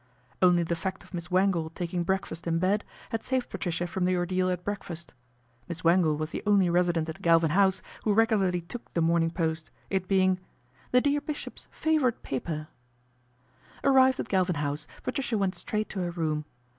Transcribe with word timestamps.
Only 0.41 0.63
the 0.63 0.75
fact 0.75 1.03
of 1.03 1.13
Miss 1.13 1.29
Wangle 1.29 1.69
taking 1.69 2.01
breakfast 2.01 2.47
in 2.47 2.57
bed 2.57 2.83
had 3.11 3.21
saved 3.21 3.51
Patricia 3.51 3.85
from 3.85 4.05
the 4.05 4.15
ordeal 4.15 4.49
at 4.49 4.63
breakfast. 4.63 5.13
Miss 5.67 5.83
Wangle 5.83 6.17
was 6.17 6.31
the 6.31 6.41
only 6.47 6.71
resident 6.71 7.07
at 7.07 7.21
Galvin 7.21 7.51
House 7.51 7.83
who 8.03 8.11
regularly 8.11 8.61
took 8.61 8.91
The 8.95 9.01
Morning 9.01 9.29
Post, 9.29 9.69
it 9.91 10.07
being 10.07 10.39
"the 10.89 11.01
dear 11.01 11.21
bishop's 11.21 11.67
favourite 11.69 12.23
paper." 12.23 12.51
A 12.51 13.85
BOMBSHELL 13.85 13.91
109 13.93 13.93
Arrived 13.95 14.19
at 14.21 14.27
Galvin 14.29 14.55
House 14.55 14.87
Patricia 15.03 15.37
went 15.37 15.53
straight 15.53 15.87
to 15.89 15.99
her 15.99 16.09
room. 16.09 16.45